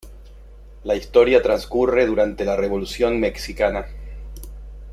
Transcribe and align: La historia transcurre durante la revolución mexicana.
La 0.83 0.95
historia 0.95 1.43
transcurre 1.43 2.07
durante 2.07 2.43
la 2.43 2.55
revolución 2.55 3.19
mexicana. 3.19 3.85